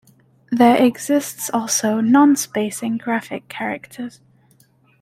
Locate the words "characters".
3.49-4.19